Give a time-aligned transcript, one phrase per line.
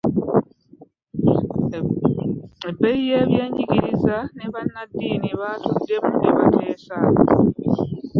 [2.67, 6.97] Abeeby'enjigiriza ne bannaddiini baatuddemu ne bateesa.